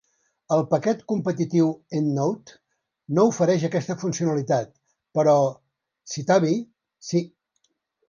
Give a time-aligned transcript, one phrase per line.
[0.55, 1.69] El paquet competitiu
[1.99, 2.57] EndNote
[3.19, 4.75] no ofereix aquesta funcionalitat,
[5.21, 5.39] però
[6.17, 6.59] Citavi
[7.13, 7.27] sí.